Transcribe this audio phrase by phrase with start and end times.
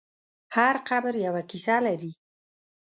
[0.55, 2.11] هر قبر یوه کیسه لري.